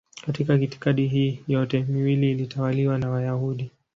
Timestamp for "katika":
0.25-0.53